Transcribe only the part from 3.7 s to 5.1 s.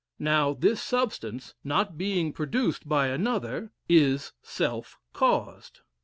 is self